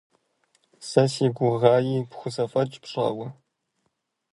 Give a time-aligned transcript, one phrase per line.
[0.87, 3.27] Сэ си гугъаи пхузэфӀэкӀ пщӀауэ.